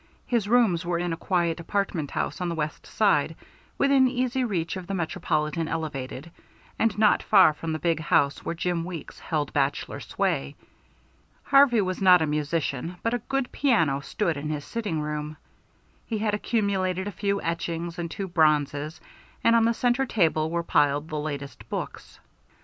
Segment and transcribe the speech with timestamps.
[0.25, 3.35] His rooms were in a quiet apartment house on the West Side,
[3.77, 6.31] within easy reach of the Metropolitan Elevated,
[6.79, 10.55] and not far from the big house where Jim Weeks held bachelor sway.
[11.43, 15.37] Harvey was not a musician, but a good piano stood in his sitting room.
[16.07, 18.99] He had accumulated a few etchings and two bronzes;
[19.43, 22.19] and on the centre table were piled the latest books.